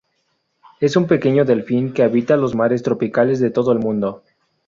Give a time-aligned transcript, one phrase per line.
[0.79, 4.23] Es un pequeño delfín que habita los mares tropicales de todo el mundo.